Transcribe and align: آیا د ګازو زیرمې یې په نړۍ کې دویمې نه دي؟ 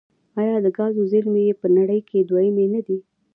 آیا 0.39 0.55
د 0.65 0.67
ګازو 0.77 1.03
زیرمې 1.11 1.41
یې 1.47 1.53
په 1.61 1.67
نړۍ 1.77 1.99
کې 2.09 2.27
دویمې 2.29 2.65
نه 2.73 2.81
دي؟ 2.87 2.97